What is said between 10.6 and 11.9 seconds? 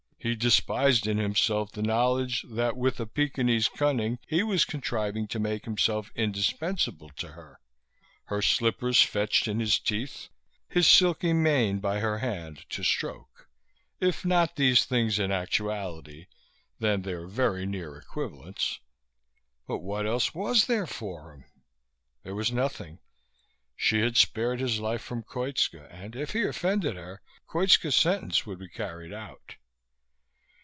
his silky mane